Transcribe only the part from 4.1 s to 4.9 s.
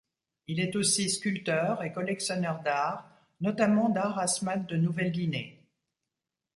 asmat de